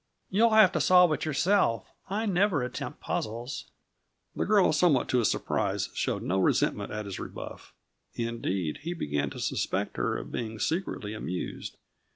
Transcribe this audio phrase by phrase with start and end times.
[0.31, 1.85] "You'll have to solve it yourself.
[2.09, 3.65] I never attempt puzzles."
[4.35, 7.71] The girl, somewhat to his surprise, showed no resentment at his rebuff.
[8.15, 11.77] Indeed, he began to suspect her of being secretly amused.